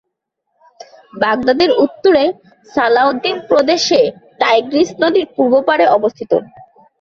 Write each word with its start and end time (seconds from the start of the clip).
বাগদাদের 1.13 1.71
উত্তরে 1.83 2.23
সালাহউদ্দিন 2.69 3.35
প্রদেশে 3.49 4.01
টাইগ্রিস 4.41 4.89
নদীর 5.01 5.25
পূর্ব 5.35 5.53
পাড়ে 5.67 5.85
অবস্থিত। 5.97 6.31